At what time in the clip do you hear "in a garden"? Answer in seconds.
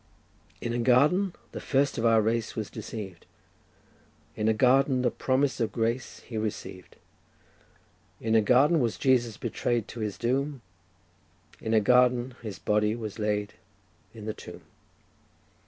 0.61-1.33, 4.35-5.03, 8.19-8.79, 11.59-12.33